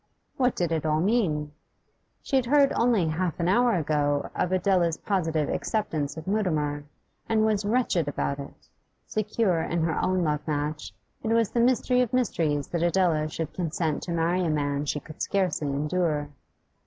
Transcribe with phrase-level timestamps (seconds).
[0.35, 1.51] What did it all mean?
[2.23, 6.85] She had heard only half an hour ago of Adela's positive acceptance of Mutimer,
[7.29, 8.67] and was wretched about it;
[9.05, 10.91] secure in her own love match,
[11.21, 14.99] it was the mystery of mysteries that Adela should consent to marry a man she
[14.99, 16.29] could scarcely endure.